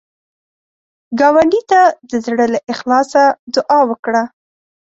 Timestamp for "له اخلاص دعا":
2.53-3.79